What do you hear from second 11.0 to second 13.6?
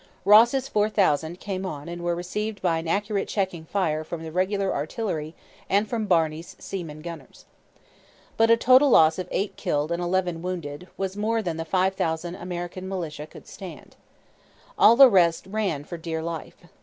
more than the 5,000 American militia could